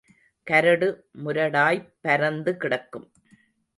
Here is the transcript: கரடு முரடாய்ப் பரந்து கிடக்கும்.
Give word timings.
கரடு 0.47 0.87
முரடாய்ப் 1.25 1.91
பரந்து 2.03 2.57
கிடக்கும். 2.57 3.11